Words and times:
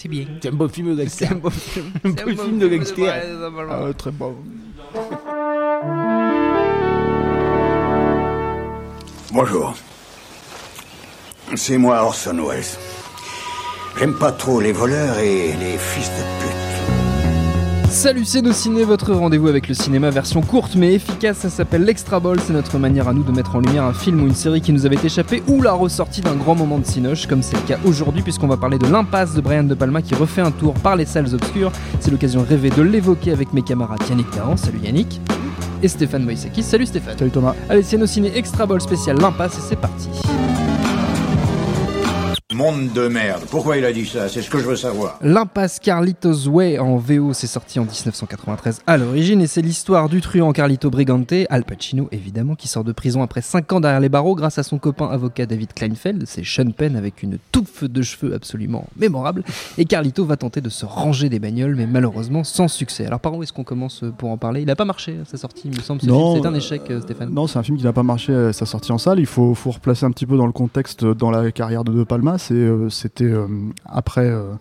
C'est 0.00 0.06
bien. 0.06 0.26
C'est 0.40 0.50
un 0.50 0.52
beau 0.52 0.68
film 0.68 0.94
de 0.94 1.08
C'est 1.08 1.26
gangster. 1.26 1.32
un 1.32 1.40
beau 1.40 1.50
film. 1.50 1.92
Un 2.04 2.14
C'est 2.16 2.24
beau 2.24 2.42
film 2.44 2.58
de 2.60 2.68
gangster. 2.68 3.12
Ah 3.68 3.92
très 3.94 4.12
bon. 4.12 4.36
Bonjour. 9.32 9.74
C'est 11.56 11.78
moi 11.78 12.04
Orson 12.04 12.38
Welles. 12.48 12.62
J'aime 13.98 14.14
pas 14.14 14.30
trop 14.30 14.60
les 14.60 14.70
voleurs 14.70 15.18
et 15.18 15.54
les 15.54 15.76
fils 15.78 16.08
de 16.10 16.22
pute. 16.44 16.67
Salut 17.90 18.26
c'est 18.26 18.42
nos 18.42 18.52
ciné, 18.52 18.84
votre 18.84 19.14
rendez-vous 19.14 19.48
avec 19.48 19.66
le 19.66 19.74
cinéma 19.74 20.10
version 20.10 20.42
courte 20.42 20.76
mais 20.76 20.92
efficace, 20.92 21.38
ça 21.38 21.48
s'appelle 21.48 21.84
l'Extra 21.84 22.20
Ball, 22.20 22.38
c'est 22.38 22.52
notre 22.52 22.78
manière 22.78 23.08
à 23.08 23.14
nous 23.14 23.22
de 23.22 23.32
mettre 23.32 23.56
en 23.56 23.60
lumière 23.60 23.84
un 23.84 23.94
film 23.94 24.22
ou 24.22 24.26
une 24.26 24.34
série 24.34 24.60
qui 24.60 24.72
nous 24.72 24.84
avait 24.84 24.98
échappé 25.02 25.42
ou 25.48 25.62
la 25.62 25.72
ressortie 25.72 26.20
d'un 26.20 26.34
grand 26.34 26.54
moment 26.54 26.78
de 26.78 26.84
cinoche, 26.84 27.26
comme 27.26 27.42
c'est 27.42 27.56
le 27.56 27.62
cas 27.62 27.78
aujourd'hui 27.86 28.22
puisqu'on 28.22 28.46
va 28.46 28.58
parler 28.58 28.78
de 28.78 28.86
l'impasse 28.86 29.34
de 29.34 29.40
Brian 29.40 29.64
De 29.64 29.74
Palma 29.74 30.02
qui 30.02 30.14
refait 30.14 30.42
un 30.42 30.50
tour 30.50 30.74
par 30.74 30.96
les 30.96 31.06
salles 31.06 31.34
obscures. 31.34 31.72
C'est 31.98 32.10
l'occasion 32.10 32.44
rêvée 32.46 32.70
de 32.70 32.82
l'évoquer 32.82 33.32
avec 33.32 33.54
mes 33.54 33.62
camarades 33.62 34.02
Yannick 34.08 34.30
Tarrant, 34.30 34.58
salut 34.58 34.80
Yannick, 34.84 35.20
et 35.82 35.88
Stéphane 35.88 36.24
Moïsaki, 36.24 36.62
salut 36.62 36.86
Stéphane. 36.86 37.16
Salut 37.18 37.30
Thomas. 37.30 37.54
Allez, 37.70 37.82
c'est 37.82 37.96
nos 37.96 38.06
ciné 38.06 38.36
Extra 38.36 38.66
Ball 38.66 38.82
spécial 38.82 39.18
l'impasse 39.18 39.56
et 39.56 39.62
c'est 39.66 39.76
parti. 39.76 40.08
Monde 42.58 42.92
de 42.92 43.06
merde. 43.06 43.44
Pourquoi 43.52 43.76
il 43.76 43.84
a 43.84 43.92
dit 43.92 44.04
ça? 44.04 44.28
C'est 44.28 44.42
ce 44.42 44.50
que 44.50 44.58
je 44.58 44.64
veux 44.66 44.74
savoir. 44.74 45.16
L'impasse 45.22 45.78
Carlitos 45.78 46.48
Way 46.48 46.80
en 46.80 46.96
VO, 46.96 47.32
c'est 47.32 47.46
sorti 47.46 47.78
en 47.78 47.82
1993 47.84 48.80
à 48.84 48.96
l'origine 48.96 49.40
et 49.40 49.46
c'est 49.46 49.62
l'histoire 49.62 50.08
du 50.08 50.20
truand 50.20 50.50
Carlito 50.50 50.90
Brigante, 50.90 51.32
Al 51.50 51.62
Pacino 51.62 52.08
évidemment, 52.10 52.56
qui 52.56 52.66
sort 52.66 52.82
de 52.82 52.90
prison 52.90 53.22
après 53.22 53.42
5 53.42 53.72
ans 53.74 53.78
derrière 53.80 54.00
les 54.00 54.08
barreaux 54.08 54.34
grâce 54.34 54.58
à 54.58 54.64
son 54.64 54.78
copain 54.78 55.06
avocat 55.06 55.46
David 55.46 55.72
Kleinfeld, 55.72 56.24
c'est 56.26 56.44
Sean 56.44 56.72
Penn 56.72 56.96
avec 56.96 57.22
une 57.22 57.38
touffe 57.52 57.84
de 57.84 58.02
cheveux 58.02 58.34
absolument 58.34 58.86
mémorable 58.98 59.44
et 59.76 59.84
Carlito 59.84 60.24
va 60.24 60.36
tenter 60.36 60.60
de 60.60 60.68
se 60.68 60.84
ranger 60.84 61.28
des 61.28 61.38
bagnoles 61.38 61.76
mais 61.76 61.86
malheureusement 61.86 62.42
sans 62.42 62.66
succès. 62.66 63.06
Alors 63.06 63.20
par 63.20 63.36
où 63.36 63.44
est-ce 63.44 63.52
qu'on 63.52 63.62
commence 63.62 64.02
pour 64.18 64.30
en 64.30 64.36
parler? 64.36 64.62
Il 64.62 64.70
a 64.70 64.74
pas 64.74 64.84
marché 64.84 65.16
sa 65.30 65.36
sortie, 65.36 65.68
il 65.68 65.76
me 65.76 65.80
semble, 65.80 66.00
ce 66.00 66.06
Non, 66.08 66.32
film. 66.32 66.42
c'est 66.42 66.48
un 66.48 66.54
euh, 66.54 66.56
échec 66.56 66.82
euh, 66.90 67.00
Stéphane. 67.02 67.30
Non, 67.32 67.46
c'est 67.46 67.60
un 67.60 67.62
film 67.62 67.78
qui 67.78 67.84
n'a 67.84 67.92
pas 67.92 68.02
marché 68.02 68.34
à 68.34 68.52
sa 68.52 68.66
sortie 68.66 68.90
en 68.90 68.98
salle. 68.98 69.20
Il 69.20 69.26
faut, 69.26 69.54
faut 69.54 69.70
replacer 69.70 70.04
un 70.06 70.10
petit 70.10 70.26
peu 70.26 70.36
dans 70.36 70.46
le 70.46 70.52
contexte 70.52 71.04
euh, 71.04 71.14
dans 71.14 71.30
la 71.30 71.52
carrière 71.52 71.84
de 71.84 71.92
De 71.92 72.02
Palma. 72.02 72.36
Euh, 72.54 72.88
C'était 72.90 73.24
euh, 73.24 73.46
après 73.84 74.28
euh, 74.28 74.54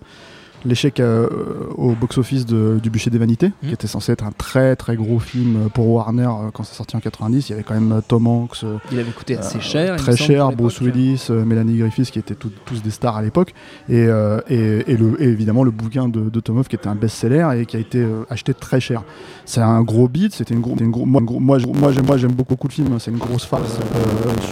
l'échec 0.68 1.00
euh, 1.00 1.28
au 1.76 1.94
box-office 1.94 2.46
de- 2.46 2.80
du 2.82 2.90
Bûcher 2.90 3.10
des 3.10 3.18
Vanités, 3.18 3.48
Mhm. 3.64 3.70
qui 3.70 3.73
était 3.73 3.88
censé 3.88 4.12
être 4.12 4.23
un 4.26 4.32
très 4.32 4.76
très 4.76 4.96
gros 4.96 5.20
film 5.20 5.70
pour 5.74 5.88
Warner 5.90 6.26
euh, 6.28 6.52
quand 6.54 6.64
c'est 6.64 6.76
sorti 6.76 6.96
en 6.96 7.00
90. 7.00 7.50
Il 7.50 7.52
y 7.52 7.56
avait 7.56 7.64
quand 7.64 7.74
même 7.74 7.92
euh, 7.92 8.02
Tom 8.08 8.28
Hanks, 8.28 8.64
Il 8.92 9.00
avait 9.00 9.12
coûté 9.12 9.38
assez 9.38 9.59
cher. 9.59 9.96
très 9.96 10.16
cher, 10.18 10.52
Bruce. 10.52 10.80
Willis, 10.82 11.28
Melanie 11.30 11.78
Griffiths, 11.78 12.12
qui 12.12 12.20
étaient 12.20 12.36
tout- 12.36 12.52
tous 12.66 12.84
des 12.84 12.92
stars 12.92 13.18
à 13.18 13.22
l'époque, 13.22 13.54
et, 13.90 14.08
et, 14.50 14.92
et 14.92 14.98
le, 14.98 15.22
et 15.22 15.28
évidemment 15.28 15.64
le 15.64 15.72
bouquin 15.72 16.08
de, 16.08 16.30
de 16.30 16.40
Tomov 16.40 16.68
qui 16.68 16.76
était 16.76 16.88
un 16.88 16.96
best-seller 16.96 17.48
et 17.59 17.66
qui 17.66 17.78
a 17.78 17.80
été 17.80 18.06
acheté 18.30 18.54
très 18.54 18.80
cher. 18.80 19.04
C'est 19.46 19.62
un 19.62 19.81
gros 19.81 20.08
beat, 20.08 20.34
c'était 20.34 20.54
une, 20.54 20.59
gros, 20.62 20.76
une 20.80 20.92
gros- 20.92 21.06
moi, 21.06 21.22
moi, 21.22 21.58
moi, 21.74 21.91
j'aime, 21.91 22.06
moi 22.06 22.18
beaucoup, 22.36 22.56
beaucoup 22.56 22.68
le 22.68 22.74
film, 22.74 22.88
hein. 22.94 22.97
c'est 23.00 23.12
une 23.12 23.18
grosse 23.18 23.46
farce 23.46 23.78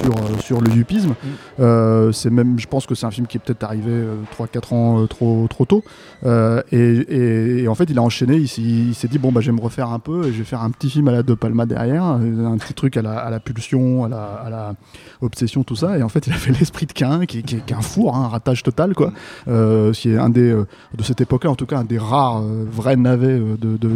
sur, 0.01 0.41
sur 0.41 0.61
le 0.61 0.71
yupisme. 0.71 1.15
Mm. 1.59 2.11
C'est 2.11 2.29
même, 2.29 2.57
je 2.59 2.67
pense 2.67 2.85
que 2.85 2.95
c'est 2.95 3.05
un 3.05 3.11
film 3.11 3.27
qui 3.27 3.37
est 3.37 3.39
peut-être 3.39 3.63
arrivé 3.63 4.03
3-4 4.37 4.73
ans 4.73 5.05
trop, 5.07 5.47
trop 5.49 5.65
tôt. 5.65 5.83
Euh, 6.25 6.61
et, 6.71 6.77
et- 6.79 7.63
et 7.63 7.67
en 7.67 7.75
fait, 7.75 7.85
il 7.89 7.97
a 7.99 8.01
enchaîné, 8.01 8.35
il, 8.37 8.47
s'est- 8.47 8.61
il 8.61 8.95
s'est 8.95 9.07
dit 9.07 9.17
bon, 9.19 9.31
bah, 9.31 9.41
je 9.41 9.47
vais 9.51 9.55
me 9.57 9.61
refaire 9.61 9.89
un 9.89 9.99
peu 9.99 10.25
et 10.27 10.31
je 10.33 10.37
vais 10.39 10.43
faire 10.43 10.61
un 10.63 10.71
petit 10.71 10.89
film 10.89 11.07
à 11.07 11.11
la 11.11 11.23
De 11.23 11.33
Palma 11.33 11.65
derrière, 11.65 12.17
euh, 12.21 12.45
un 12.47 12.57
petit 12.57 12.73
truc 12.73 12.97
à 12.97 13.01
la, 13.01 13.19
à 13.19 13.29
la 13.29 13.39
pulsion, 13.39 14.05
à 14.05 14.09
la, 14.09 14.23
à 14.23 14.49
la 14.49 14.73
obsession, 15.21 15.63
tout 15.63 15.75
ça. 15.75 15.97
Et 15.97 16.03
en 16.03 16.09
fait, 16.09 16.25
il 16.27 16.33
a 16.33 16.35
fait 16.37 16.51
l'esprit 16.59 16.85
de 16.85 16.93
Cain, 16.93 17.25
qui, 17.25 17.43
qui, 17.43 17.57
qui 17.57 17.73
est 17.73 17.75
un 17.75 17.81
four, 17.81 18.15
hein, 18.15 18.23
un 18.25 18.27
ratage 18.29 18.63
total, 18.63 18.93
quoi. 18.95 19.11
Euh, 19.47 19.91
qui 19.91 20.09
est 20.11 20.17
un 20.17 20.29
des, 20.29 20.51
euh, 20.51 20.65
de 20.97 21.03
cette 21.03 21.21
époque-là, 21.21 21.51
en 21.51 21.55
tout 21.55 21.65
cas, 21.65 21.79
un 21.79 21.83
des 21.85 21.97
rares 21.97 22.41
vrais 22.71 22.95
navets 22.95 23.37
de, 23.39 23.77
de, 23.77 23.89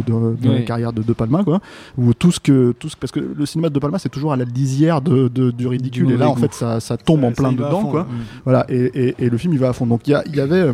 la 0.48 0.62
carrière 0.62 0.92
de 0.92 1.02
De 1.02 1.12
Palma, 1.12 1.42
quoi. 1.44 1.60
Où 1.98 2.12
tout 2.14 2.32
ce 2.32 2.40
que, 2.40 2.72
tout 2.72 2.88
ce, 2.88 2.96
parce 2.96 3.10
que 3.12 3.20
le 3.20 3.46
cinéma 3.46 3.68
de 3.70 3.74
De 3.74 3.78
Palma, 3.80 3.98
c'est 3.98 4.08
toujours 4.08 4.32
à 4.32 4.36
la 4.36 4.44
lisière 4.44 5.00
de, 5.00 5.28
du 5.28 5.66
ridicule. 5.66 6.06
Du 6.06 6.14
et 6.14 6.16
là, 6.16 6.28
en 6.28 6.36
fait, 6.36 6.52
ça, 6.54 6.80
ça 6.80 6.96
tombe 6.96 7.20
Ça- 7.22 7.26
en 7.28 7.32
plein 7.32 7.52
dedans, 7.52 7.80
fond, 7.80 7.90
quoi. 7.90 8.00
là. 8.00 8.06
Voilà, 8.44 8.66
et, 8.68 9.14
et- 9.18 9.30
le 9.30 9.36
film 9.38 9.52
il 9.52 9.58
va 9.58 9.68
à 9.70 9.72
fond. 9.72 9.86
Donc 9.86 10.06
il 10.08 10.10
y, 10.34 10.40
avait, 10.40 10.72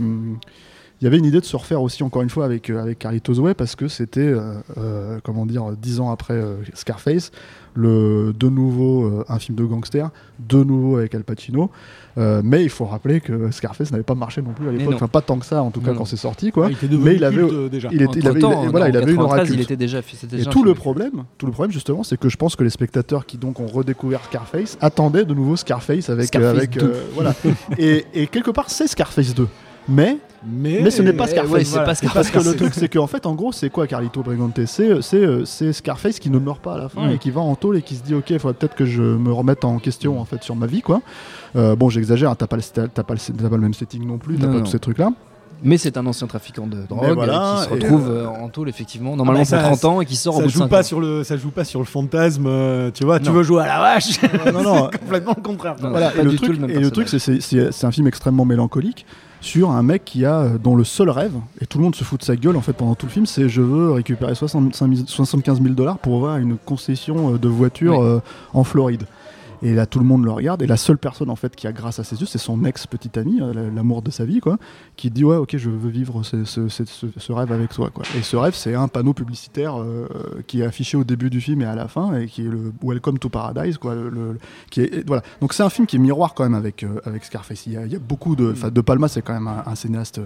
il 1.01 1.05
y 1.05 1.07
avait 1.07 1.19
une 1.19 1.25
idée 1.27 1.41
de 1.41 1.45
se 1.45 1.57
refaire 1.57 1.83
aussi 1.83 2.03
encore 2.03 2.23
une 2.23 2.31
fois 2.31 2.45
avec 2.47 2.71
euh, 2.71 2.81
avec 2.83 2.99
Carlitos 2.99 3.39
Way 3.39 3.55
parce 3.55 3.77
que 3.77 3.87
c'était, 3.89 4.21
euh, 4.21 4.55
euh, 4.79 5.19
comment 5.23 5.45
dire, 5.47 5.65
dix 5.81 6.01
ans 6.01 6.11
après 6.11 6.35
euh, 6.35 6.57
Scarface, 6.75 7.31
le 7.75 8.33
de 8.39 8.49
nouveau 8.49 9.05
euh, 9.05 9.25
un 9.29 9.39
film 9.39 9.57
de 9.59 9.65
gangster, 9.65 10.09
de 10.39 10.65
nouveau 10.65 10.97
avec 10.97 11.15
Al 11.15 11.23
Pacino. 11.25 11.71
Euh, 12.19 12.41
mais 12.43 12.63
il 12.63 12.71
faut 12.71 12.87
rappeler 12.87 13.21
que 13.21 13.51
Scarface 13.51 13.91
n'avait 13.91 14.03
pas 14.03 14.15
marché 14.15 14.41
non 14.41 14.53
plus 14.53 14.67
à 14.71 14.73
l'époque, 14.73 14.95
enfin 14.95 15.07
pas 15.09 15.21
tant 15.21 15.39
que 15.39 15.45
ça 15.45 15.63
en 15.63 15.71
tout 15.71 15.83
cas 15.83 15.93
Non, 15.93 15.99
quand 15.99 16.05
c'est 16.07 16.17
sorti 16.17 16.51
quoi. 16.51 16.67
Ouais, 16.69 16.73
il 16.81 16.87
était 16.87 16.97
mais 16.97 17.15
il 17.17 17.25
avait, 17.25 17.37
culte, 17.47 17.71
déjà. 17.71 17.89
il 17.93 18.01
était, 18.01 18.21
il 18.21 18.27
avait, 18.29 18.41
il- 18.41 18.45
Entre-temps, 18.47 18.71
voilà, 18.71 18.87
en 18.87 18.89
il 18.89 18.97
avait 18.97 19.13
une 19.13 19.19
aura 19.21 19.37
93, 19.37 19.49
culte. 19.49 19.59
il 19.61 19.63
était 19.65 19.77
déjà, 19.77 19.99
Et 19.99 20.27
déjà 20.27 20.51
tout 20.51 20.65
le 20.65 20.73
problème, 20.73 21.25
tout 21.37 21.45
le 21.45 21.53
problème 21.53 21.73
justement, 21.73 22.03
c'est 22.05 22.17
que 22.19 22.31
je 22.31 22.37
pense 22.39 22.57
que 22.57 22.65
les 22.65 22.71
spectateurs 22.71 23.27
qui 23.27 23.37
donc 23.37 23.61
ont 23.61 23.67
redécouvert 23.67 24.25
Scarface 24.25 24.79
attendaient 24.81 25.27
de 25.27 25.35
nouveau 25.35 25.57
Scarface 25.57 26.09
avec, 26.09 26.29
Scarface 26.29 26.55
euh, 26.55 26.57
avec 26.57 26.71
2. 26.79 26.87
euh, 26.87 27.03
voilà. 27.13 27.35
et, 27.79 28.07
et 28.15 28.27
quelque 28.29 28.51
part 28.51 28.71
c'est 28.71 28.87
Scarface 28.87 29.35
2. 29.35 29.47
Mais 29.89 30.17
Mais, 30.45 30.81
mais 30.83 30.91
ce 30.91 31.03
n'est 31.03 31.13
pas 31.13 31.25
mais 31.25 31.31
Scarface. 31.31 31.73
ouais, 31.73 31.79
pas 31.79 31.85
Parce 31.85 32.31
que 32.31 32.39
le 32.39 32.55
truc, 32.57 32.73
c'est 32.75 32.89
qu'en 32.89 33.07
fait, 33.07 33.27
en 33.27 33.35
gros, 33.35 33.53
c'est 33.53 33.71
quoi 33.71 33.87
Carlito 33.87 34.23
Brigante? 34.23 34.61
C'est 34.67 34.91
euh, 35.15 35.45
Scarface 35.73 36.19
qui 36.19 36.31
ne 36.31 36.39
meurt 36.39 36.61
pas 36.61 36.75
à 36.75 36.79
la 36.79 36.89
fin 36.89 37.07
Mm. 37.09 37.13
et 37.13 37.19
qui 37.19 37.31
va 37.31 37.41
en 37.41 37.55
tôle 37.55 37.77
et 37.79 37.83
qui 37.83 37.95
se 37.97 38.03
dit 38.03 38.15
Ok, 38.15 38.31
il 38.31 38.39
faudrait 38.39 38.55
peut-être 38.55 38.75
que 38.75 38.85
je 38.87 39.03
me 39.03 39.33
remette 39.33 39.65
en 39.65 39.79
question 39.79 40.21
en 40.21 40.25
fait 40.25 40.43
sur 40.43 40.57
ma 40.57 40.67
vie, 40.67 40.83
quoi. 40.83 41.01
Euh, 41.57 41.75
bon, 41.77 41.89
j'exagère, 41.89 42.31
hein, 42.31 42.35
t'as 42.37 42.47
pas, 42.47 42.57
le- 42.57 42.63
pas, 42.63 42.83
le- 42.83 42.89
t'as 42.89 43.03
pas 43.03 43.15
le 43.57 43.63
même 43.63 43.75
setting 43.75 44.07
non 44.07 44.19
plus, 44.19 44.37
t'as 44.37 44.47
Non, 44.47 44.53
pas 44.53 44.59
non. 44.59 44.65
tous 44.65 44.71
ces 44.73 44.79
trucs-là. 44.79 45.11
Mais 45.63 45.79
c'est 45.79 45.97
un 45.97 46.05
ancien 46.05 46.27
trafiquant 46.27 46.67
de 46.67 46.83
drogue 46.87 47.15
voilà, 47.15 47.53
euh, 47.53 47.57
qui 47.57 47.65
se 47.65 47.69
et, 47.71 47.73
retrouve 47.83 48.11
euh, 48.11 48.27
en 48.27 48.51
tôle, 48.51 48.69
effectivement, 48.69 49.17
normalement 49.17 49.41
bah, 49.41 49.47
ça- 49.47 49.57
pour 49.61 49.69
30 49.79 49.85
ans 49.87 50.01
et 50.03 50.05
qui 50.05 50.15
sort 50.15 50.35
au 50.35 50.39
ça 50.41 50.43
bout 50.45 50.49
de 50.49 50.53
joue 50.53 50.59
5 50.61 50.69
pas 50.69 50.81
ans. 50.81 50.83
sur 50.83 51.01
le 51.01 51.25
ça 51.25 51.39
joue 51.39 51.49
pas 51.51 51.65
sur 51.65 51.81
le 51.81 51.87
fantasme 51.87 52.45
euh, 52.47 52.91
tu 52.93 53.05
vois 53.07 53.19
tu 53.21 53.25
Non. 53.25 53.33
veux 53.33 53.43
jouer 53.43 53.63
à 53.63 53.67
la 53.67 53.79
vache 53.81 54.21
non, 54.53 54.63
non. 54.63 54.89
C'est 54.93 54.99
complètement 55.01 55.33
le 55.35 55.43
contraire 55.43 55.77
Non, 55.83 55.91
Voilà, 55.93 56.11
pas 56.11 56.21
et 56.21 56.25
le 56.25 56.31
tout 56.37 56.45
truc, 56.45 56.61
le 56.61 56.71
et 56.71 56.79
le 56.79 56.91
truc, 56.91 57.09
c'est 57.09 57.85
un 57.85 57.91
film 57.91 58.07
extrêmement 58.07 58.45
mélancolique 58.45 59.07
sur 59.47 59.71
un 59.71 59.83
mec 59.83 60.05
qui 60.05 60.25
a 60.25 60.41
euh, 60.41 60.59
dont 60.59 60.75
le 60.75 60.85
seul 60.85 61.09
rêve 61.09 61.35
et 61.61 61.67
tout 61.67 61.79
le 61.79 61.85
monde 61.85 61.95
se 61.95 62.05
fout 62.05 62.21
de 62.21 62.25
sa 62.25 62.37
gueule 62.37 62.57
en 62.57 62.61
fait 62.61 62.73
pendant 62.73 62.95
tout 62.95 63.07
le 63.07 63.13
film 63.13 63.27
c'est 63.27 63.49
je 63.49 63.63
veux 63.63 63.93
récupérer 63.93 64.35
65 64.35 64.95
000 64.95 65.07
75 65.07 65.63
000 65.63 65.75
dollars 65.75 65.99
pour 65.99 66.17
avoir 66.17 66.39
une 66.39 66.59
concession 66.59 67.35
euh, 67.35 67.39
de 67.39 67.49
voiture 67.49 68.03
euh, 68.03 68.21
en 68.53 68.65
Floride 68.65 69.05
et 69.63 69.75
là 69.75 69.87
tout 69.87 69.99
le 69.99 70.05
monde 70.05 70.25
le 70.25 70.31
regarde. 70.31 70.63
Et 70.63 70.67
la 70.67 70.77
seule 70.77 70.99
personne 70.99 71.31
en 71.31 71.37
fait 71.37 71.55
qui 71.57 71.67
a 71.67 71.73
grâce 71.73 71.99
à 71.99 72.05
ses 72.05 72.21
yeux 72.21 72.27
c'est 72.27 72.39
son 72.39 72.65
ex 72.65 72.87
petite 72.87 73.17
amie 73.17 73.41
euh, 73.41 73.53
la- 73.53 73.71
l'amour 73.71 74.03
de 74.03 74.11
sa 74.11 74.25
vie 74.25 74.41
quoi 74.41 74.59
qui 74.97 75.11
dit 75.11 75.25
ouais 75.25 75.37
ok 75.37 75.57
je 75.57 75.71
veux 75.71 75.91
vivre 75.91 76.23
ce, 76.23 76.45
ce- 76.45 77.33
rêve 77.33 77.53
avec 77.53 77.73
toi 77.73 77.91
quoi. 77.91 78.05
Et 78.17 78.23
ce 78.23 78.37
rêve 78.37 78.55
c'est 78.55 78.75
un 78.75 78.89
panneau 78.89 79.13
publicitaire 79.15 79.79
euh, 79.81 80.07
qui 80.47 80.61
est 80.61 80.65
affiché 80.65 80.97
au 80.97 81.05
début 81.05 81.31
du 81.31 81.41
film 81.41 81.63
et 81.63 81.67
à 81.67 81.75
la 81.75 81.89
fin 81.89 82.15
et 82.19 82.27
qui 82.27 82.43
est 82.43 82.49
le 82.49 82.73
Welcome 82.83 83.19
to 83.19 83.29
Paradise 83.29 83.79
quoi 83.79 83.95
le, 83.95 84.39
qui 84.71 84.81
est 84.83 85.07
voilà. 85.07 85.23
Donc 85.41 85.53
c'est 85.53 85.63
un 85.63 85.71
film 85.71 85.87
qui 85.87 85.97
est 85.97 85.99
miroir 86.01 86.35
quand 86.35 86.45
même 86.45 86.55
avec 86.55 86.83
euh, 86.83 87.01
avec 87.05 87.25
Scarface. 87.25 87.67
Il 87.67 87.73
y 87.73 87.77
a, 87.77 87.99
beaucoup 87.99 88.37
de 88.37 88.53
de 88.71 88.81
Palma 88.81 89.09
c'est 89.09 89.23
quand 89.23 89.35
même 89.35 89.49
un, 89.49 89.75
cinéaste 89.75 90.21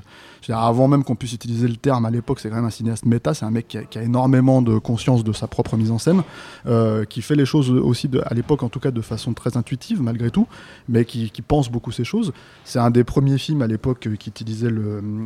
avant 0.48 0.88
même 0.88 1.04
qu'on 1.04 1.14
puisse 1.16 1.32
utiliser 1.32 1.68
le 1.68 1.76
terme 1.76 2.04
à 2.06 2.10
l'époque 2.10 2.40
c'est 2.40 2.48
quand 2.50 2.56
même 2.56 2.64
un 2.64 2.70
cinéaste 2.70 3.04
méta. 3.06 3.34
C'est 3.34 3.44
un 3.44 3.50
mec 3.50 3.68
qui 3.68 3.98
a, 3.98 4.02
énormément 4.02 4.62
de 4.62 4.78
conscience 4.78 5.24
de 5.24 5.32
sa 5.32 5.46
propre 5.46 5.76
mise 5.76 5.90
en 5.90 5.98
scène 5.98 6.22
euh, 6.66 7.04
qui 7.04 7.22
fait 7.22 7.36
les 7.36 7.44
choses 7.46 7.70
aussi 7.70 8.08
à 8.26 8.34
l'époque 8.34 8.62
en 8.62 8.68
tout 8.68 8.80
cas 8.80 8.90
de 8.90 9.00
façon 9.00 9.19
très 9.34 9.56
intuitive 9.56 10.02
malgré 10.02 10.30
tout 10.30 10.46
mais 10.88 11.04
qui, 11.04 11.30
qui 11.30 11.42
pense 11.42 11.70
beaucoup 11.70 11.92
ces 11.92 12.04
choses. 12.04 12.32
C'est 12.64 12.78
un 12.78 12.90
des 12.90 13.04
premiers 13.04 13.38
films 13.38 13.62
à 13.62 13.66
l'époque 13.66 14.06
euh, 14.06 14.16
qui 14.16 14.30
utilisait 14.30 14.70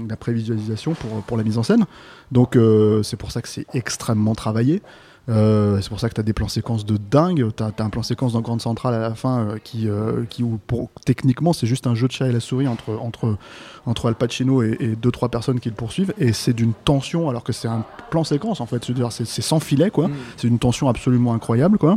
la 0.09 0.17
prévisualisation 0.17 0.95
pour, 0.95 1.23
pour 1.23 1.37
la 1.37 1.43
mise 1.43 1.59
en 1.59 1.63
scène. 1.63 1.85
Donc 2.33 2.57
euh, 2.57 3.03
c'est 3.03 3.17
pour 3.17 3.33
ça 3.33 3.43
que 3.43 3.49
c'est 3.49 3.67
extrêmement 3.75 4.35
travaillé 4.35 4.83
Euh, 5.31 5.79
c'est 5.81 5.89
pour 5.89 6.01
ça 6.01 6.09
que 6.11 6.15
tu 6.15 6.21
as 6.21 6.25
des 6.25 6.33
plans 6.35 6.49
séquences 6.49 6.85
de 6.85 6.99
dingue. 6.99 7.47
Tu 7.57 7.63
as, 7.63 7.73
un 7.79 7.89
plan 7.91 8.03
séquence 8.03 8.35
dans 8.35 8.41
Grande 8.43 8.61
Centrale 8.61 8.95
à 8.95 8.99
la 8.99 9.15
fin 9.15 9.41
euh, 9.41 9.57
qui, 9.63 9.89
euh, 9.89 10.25
qui 10.29 10.43
où 10.43 10.59
pour, 10.67 10.91
techniquement, 11.07 11.53
c'est 11.53 11.67
juste 11.67 11.87
un 11.87 11.95
jeu 11.95 12.07
de 12.09 12.13
chat 12.13 12.29
et 12.29 12.33
la 12.33 12.41
souris 12.41 12.69
entre, 12.69 12.91
entre, 13.01 13.37
entre 13.87 14.09
Al 14.09 14.15
Pacino 14.17 14.63
et, 14.63 14.77
et 14.81 14.89
deux, 14.97 15.11
trois 15.11 15.31
personnes 15.31 15.61
qui 15.61 15.71
le 15.71 15.75
poursuivent. 15.75 16.13
Et 16.19 16.33
c'est 16.33 16.53
d'une 16.53 16.75
tension, 16.75 17.31
alors 17.31 17.43
que 17.45 17.53
c'est 17.53 17.69
un 17.69 17.85
plan 18.11 18.25
séquence 18.25 18.61
en 18.61 18.67
fait. 18.67 18.85
C'est 19.11 19.43
sans 19.43 19.61
filet, 19.61 19.91
quoi. 19.91 20.11
C'est 20.37 20.49
une 20.49 20.59
tension 20.59 20.89
absolument 20.89 21.33
incroyable, 21.33 21.79
quoi. 21.79 21.97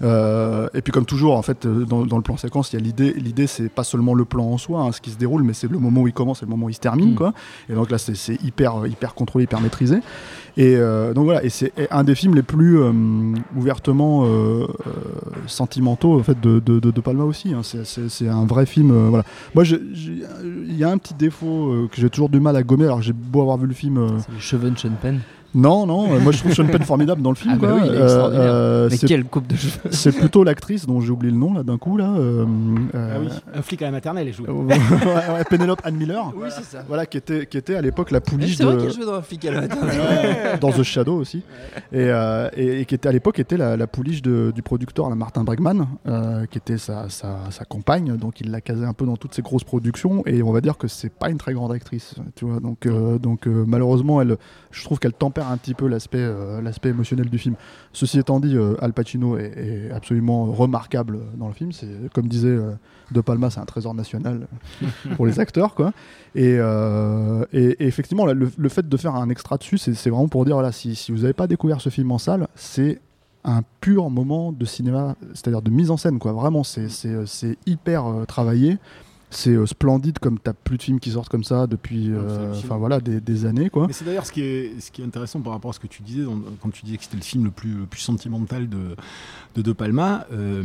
Euh, 0.00 0.68
et 0.74 0.80
puis 0.80 0.92
comme 0.92 1.06
toujours, 1.06 1.34
en 1.36 1.42
fait, 1.42 1.66
dans, 1.66 2.06
dans 2.06 2.16
le 2.16 2.22
plan 2.22 2.36
séquence, 2.36 2.72
il 2.72 2.76
y 2.76 2.78
a 2.78 2.82
l'idée. 2.84 3.12
L'idée, 3.14 3.48
c'est 3.48 3.68
pas 3.68 3.82
seulement 3.82 4.14
le 4.14 4.24
plan 4.24 4.44
en 4.44 4.56
soi, 4.58 4.82
hein, 4.82 4.92
ce 4.92 5.00
qui 5.00 5.10
se 5.10 5.18
déroule, 5.18 5.42
mais 5.42 5.54
c'est 5.54 5.68
le 5.68 5.78
moment 5.80 6.02
où 6.02 6.06
il 6.06 6.12
commence 6.12 6.40
et 6.42 6.46
le 6.46 6.50
moment 6.50 6.66
où 6.66 6.70
il 6.70 6.74
se 6.74 6.78
termine, 6.80 7.12
Mm. 7.14 7.16
quoi. 7.16 7.32
Et 7.68 7.72
donc 7.74 7.90
là, 7.90 7.98
c'est- 7.98 8.14
c'est 8.14 8.40
hyper, 8.44 8.86
hyper 8.86 9.14
contrôlé, 9.14 9.44
hyper 9.44 9.60
maîtrisé. 9.60 9.96
Et 10.56 10.76
euh, 10.76 11.14
donc 11.14 11.24
voilà, 11.24 11.42
et 11.44 11.48
c'est 11.50 11.72
un 11.90 12.04
des 12.04 12.14
films 12.14 12.34
les 12.36 12.42
plus 12.44 12.67
euh, 12.76 12.92
ouvertement 13.56 14.24
euh, 14.24 14.28
euh, 14.28 14.66
sentimentaux 15.46 16.18
en 16.18 16.22
fait 16.22 16.38
de, 16.40 16.58
de, 16.60 16.78
de- 16.80 16.90
de 16.90 17.00
Palma 17.00 17.24
aussi. 17.24 17.52
hein. 17.54 17.62
C'est- 17.62 18.28
un 18.28 18.44
vrai 18.46 18.66
film. 18.66 18.92
voilà. 19.08 19.24
Moi, 19.54 19.64
il 19.64 20.76
y 20.76 20.84
a 20.84 20.90
un 20.90 20.98
petit 20.98 21.14
défaut 21.14 21.86
que 21.90 22.00
j'ai 22.00 22.10
toujours 22.10 22.28
du 22.28 22.40
mal 22.40 22.56
à 22.56 22.62
gommer. 22.62 22.84
Alors 22.84 23.00
j'ai 23.02 23.12
beau 23.12 23.40
avoir 23.42 23.56
vu 23.58 23.66
le 23.66 23.74
film. 23.74 24.18
C'est 24.20 24.32
le 24.32 24.38
Cheven 24.38 24.76
Sean 24.76 24.90
Penn. 25.00 25.20
Non, 25.54 25.86
non. 25.86 26.12
euh, 26.12 26.20
moi, 26.20 26.32
je 26.32 26.38
trouve 26.38 26.52
Sean 26.52 26.66
Penn 26.66 26.82
formidable 26.82 27.22
dans 27.22 27.30
le 27.30 27.36
film. 27.36 27.54
Ah 27.56 27.58
bah 27.60 27.68
quoi. 27.68 27.76
oui, 27.76 27.82
il 27.86 27.94
est 27.94 27.96
Euh, 27.98 28.04
extraordinaire. 28.04 28.46
euh, 28.52 28.88
Mais 28.90 28.96
c'est- 28.96 29.06
quelle 29.06 29.24
coupe 29.24 29.46
de 29.46 29.56
cheveux 29.56 29.72
c'est 29.90 30.12
plutôt 30.12 30.44
l'actrice 30.44 30.86
dont 30.86 31.00
j'ai 31.00 31.10
oublié 31.10 31.32
le 31.32 31.38
nom 31.38 31.54
là 31.54 31.62
d'un 31.62 31.78
coup 31.78 31.96
là. 31.96 32.12
euh, 32.16 32.44
euh, 32.94 33.12
Ah 33.16 33.20
oui, 33.20 33.28
un 33.58 33.62
flic 33.62 33.82
à 33.82 33.86
la 33.86 33.90
maternelle, 33.92 34.28
elle 34.28 34.34
joue. 34.34 34.44
ouais, 34.48 34.74
ouais, 34.76 35.44
Pénélope 35.48 35.80
Anne 35.84 35.96
Miller. 35.96 36.32
Oui, 36.36 36.48
c'est 36.50 36.64
ça. 36.64 36.84
Voilà, 36.86 37.06
qui 37.06 37.16
était, 37.16 37.46
qui 37.46 37.56
était 37.56 37.74
à 37.76 37.80
l'époque 37.80 38.10
la 38.10 38.20
pouliche 38.20 38.56
C'est 38.56 38.64
vrai 38.64 38.76
de, 38.76 38.80
qu'elle 38.82 38.92
jouait 38.92 39.06
dans 39.06 39.14
un 39.14 39.22
flic 39.22 39.44
à 39.46 39.50
la 39.52 39.60
matin. 39.62 39.76
dans 40.60 40.70
The 40.70 40.82
Shadow 40.82 41.14
aussi, 41.16 41.38
et, 41.92 41.96
euh, 42.10 42.48
et, 42.56 42.80
et 42.80 42.84
qui 42.84 42.94
était 42.94 43.08
à 43.08 43.12
l'époque 43.12 43.38
était 43.38 43.56
la, 43.56 43.76
la 43.76 43.86
pouliche 43.86 44.22
de- 44.22 44.52
du 44.54 44.62
producteur 44.62 45.08
là, 45.08 45.14
Martin 45.14 45.44
Bregman, 45.44 45.86
euh, 46.06 46.46
qui 46.46 46.58
était 46.58 46.78
sa, 46.78 47.08
sa, 47.08 47.38
sa 47.50 47.64
compagne, 47.64 48.16
donc 48.16 48.40
il 48.40 48.50
l'a 48.50 48.60
casé 48.60 48.84
un 48.84 48.92
peu 48.92 49.06
dans 49.06 49.16
toutes 49.16 49.34
ses 49.34 49.42
grosses 49.42 49.64
productions, 49.64 50.22
et 50.26 50.42
on 50.42 50.52
va 50.52 50.60
dire 50.60 50.76
que 50.76 50.88
c'est 50.88 51.12
pas 51.12 51.30
une 51.30 51.38
très 51.38 51.52
grande 51.54 51.72
actrice, 51.72 52.14
tu 52.36 52.44
vois, 52.44 52.60
donc, 52.60 52.86
euh, 52.86 53.18
donc 53.18 53.46
euh, 53.46 53.64
malheureusement, 53.66 54.20
elle, 54.20 54.36
je 54.70 54.84
trouve 54.84 54.98
qu'elle 54.98 55.12
tempère 55.12 55.37
un 55.40 55.56
petit 55.56 55.74
peu 55.74 55.86
l'aspect 55.88 56.18
euh, 56.20 56.60
l'aspect 56.60 56.88
émotionnel 56.90 57.28
du 57.28 57.38
film. 57.38 57.54
Ceci 57.92 58.18
étant 58.18 58.40
dit, 58.40 58.56
euh, 58.56 58.74
Al 58.80 58.92
Pacino 58.92 59.36
est, 59.36 59.52
est 59.88 59.90
absolument 59.90 60.46
remarquable 60.46 61.18
dans 61.36 61.48
le 61.48 61.54
film, 61.54 61.72
c'est 61.72 61.88
comme 62.14 62.26
disait 62.28 62.48
euh, 62.48 62.72
De 63.10 63.20
Palma, 63.20 63.50
c'est 63.50 63.60
un 63.60 63.64
trésor 63.64 63.94
national 63.94 64.46
pour 65.16 65.26
les 65.26 65.40
acteurs, 65.40 65.74
quoi. 65.74 65.92
Et, 66.34 66.58
et- 67.52 67.76
et 67.82 67.86
effectivement, 67.86 68.26
là, 68.26 68.34
le, 68.34 68.50
le 68.56 68.68
fait 68.68 68.88
de 68.88 68.96
faire 68.96 69.14
un 69.14 69.28
extra 69.30 69.56
dessus, 69.56 69.78
c'est 69.78 70.10
vraiment 70.10 70.28
pour 70.28 70.44
dire 70.44 70.54
voilà, 70.54 70.72
si, 70.72 70.94
si 70.94 71.12
vous 71.12 71.18
n'avez 71.18 71.32
pas 71.32 71.46
découvert 71.46 71.80
ce 71.80 71.88
film 71.90 72.10
en 72.12 72.18
salle, 72.18 72.48
c'est 72.54 73.00
un 73.44 73.62
pur 73.80 74.10
moment 74.10 74.52
de 74.52 74.64
cinéma, 74.64 75.14
c'est-à-dire 75.32 75.62
de 75.62 75.70
mise 75.70 75.90
en 75.90 75.96
scène, 75.96 76.18
quoi. 76.18 76.32
Vraiment, 76.32 76.64
c'est 76.64 76.88
hyper 77.66 78.04
travaillé. 78.26 78.78
C'est 79.30 79.50
euh, 79.50 79.66
splendide 79.66 80.18
comme 80.20 80.38
t'as 80.38 80.54
plus 80.54 80.78
de 80.78 80.82
films 80.82 81.00
qui 81.00 81.10
sortent 81.10 81.28
comme 81.28 81.44
ça 81.44 81.66
depuis, 81.66 82.04
c'est 82.06 82.12
euh, 82.12 82.52
enfin 82.56 82.76
voilà, 82.78 82.98
des, 83.00 83.20
des 83.20 83.44
années, 83.44 83.68
quoi. 83.68 83.86
Mais 83.86 83.92
c'est 83.92 84.04
d'ailleurs 84.06 84.24
ce 84.24 84.32
qui 84.32 84.40
est 84.40 84.80
ce 84.80 84.90
qui 84.90 85.02
est 85.02 85.04
intéressant 85.04 85.40
par 85.40 85.52
rapport 85.52 85.70
à 85.70 85.74
ce 85.74 85.80
que 85.80 85.86
tu 85.86 86.02
disais 86.02 86.22
dans- 86.24 86.40
quand 86.62 86.70
tu 86.70 86.84
disais 86.86 86.96
que 86.96 87.04
c'était 87.04 87.16
le 87.18 87.22
film 87.22 87.44
le 87.44 87.50
plus 87.50 87.74
le 87.74 87.86
plus 87.86 88.00
sentimental 88.00 88.68
de 88.68 88.96
de 89.54 89.62
De 89.62 89.72
Palma. 89.72 90.26
euh, 90.32 90.62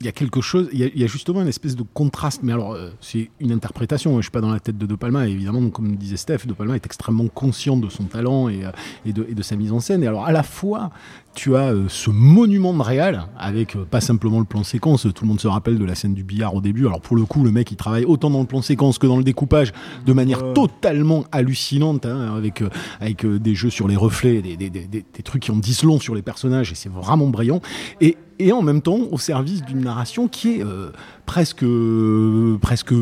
il 0.00 0.06
y 0.06 0.08
a 0.08 0.12
quelque 0.12 0.40
chose, 0.40 0.68
il 0.72 0.78
y 0.78 0.84
a, 0.84 0.86
il 0.94 1.00
y 1.00 1.04
a 1.04 1.08
justement 1.08 1.42
une 1.42 1.48
espèce 1.48 1.74
de 1.74 1.82
contraste, 1.82 2.42
mais 2.44 2.52
alors 2.52 2.72
euh, 2.72 2.90
c'est 3.00 3.30
une 3.40 3.50
interprétation, 3.50 4.16
je 4.18 4.22
suis 4.22 4.30
pas 4.30 4.40
dans 4.40 4.52
la 4.52 4.60
tête 4.60 4.78
de 4.78 4.86
De 4.86 4.94
Palma, 4.94 5.26
et 5.26 5.32
évidemment, 5.32 5.60
donc, 5.60 5.72
comme 5.72 5.96
disait 5.96 6.16
Steph, 6.16 6.46
De 6.46 6.52
Palma 6.52 6.76
est 6.76 6.86
extrêmement 6.86 7.26
conscient 7.26 7.76
de 7.76 7.88
son 7.88 8.04
talent 8.04 8.48
et, 8.48 8.64
euh, 8.64 8.70
et, 9.04 9.12
de, 9.12 9.26
et 9.28 9.34
de 9.34 9.42
sa 9.42 9.56
mise 9.56 9.72
en 9.72 9.80
scène, 9.80 10.04
et 10.04 10.06
alors 10.06 10.24
à 10.24 10.30
la 10.30 10.44
fois, 10.44 10.90
tu 11.34 11.56
as 11.56 11.72
euh, 11.72 11.86
ce 11.88 12.10
monument 12.10 12.72
de 12.74 12.82
réal, 12.82 13.26
avec 13.36 13.74
euh, 13.76 13.84
pas 13.84 14.00
simplement 14.00 14.38
le 14.38 14.44
plan 14.44 14.62
séquence, 14.62 15.02
tout 15.02 15.24
le 15.24 15.28
monde 15.28 15.40
se 15.40 15.48
rappelle 15.48 15.78
de 15.78 15.84
la 15.84 15.96
scène 15.96 16.14
du 16.14 16.22
billard 16.22 16.54
au 16.54 16.60
début, 16.60 16.86
alors 16.86 17.00
pour 17.00 17.16
le 17.16 17.24
coup, 17.24 17.42
le 17.42 17.50
mec 17.50 17.70
il 17.72 17.76
travaille 17.76 18.04
autant 18.04 18.30
dans 18.30 18.40
le 18.40 18.46
plan 18.46 18.62
séquence 18.62 18.98
que 18.98 19.06
dans 19.08 19.16
le 19.18 19.24
découpage, 19.24 19.72
de 20.06 20.12
manière 20.12 20.52
totalement 20.52 21.24
hallucinante, 21.32 22.06
hein, 22.06 22.34
avec, 22.36 22.62
euh, 22.62 22.68
avec 23.00 23.24
euh, 23.24 23.40
des 23.40 23.56
jeux 23.56 23.70
sur 23.70 23.88
les 23.88 23.96
reflets, 23.96 24.42
des, 24.42 24.56
des, 24.56 24.70
des, 24.70 24.86
des- 24.86 25.04
des 25.12 25.22
trucs 25.24 25.42
qui 25.42 25.50
en 25.50 25.56
disent 25.56 25.82
long 25.82 25.98
sur 25.98 26.14
les 26.14 26.22
personnages, 26.22 26.70
et 26.70 26.76
c'est 26.76 26.88
vraiment 26.92 27.26
brillant. 27.28 27.60
Et, 28.00 28.16
et 28.38 28.52
en 28.52 28.62
même 28.62 28.82
temps, 28.82 29.00
au 29.10 29.18
service 29.18 29.62
d'une 29.62 29.80
narration 29.80 30.28
qui 30.28 30.56
est 30.56 30.64
euh, 30.64 30.90
presque, 31.26 31.64
euh, 31.64 32.58
presque 32.60 32.94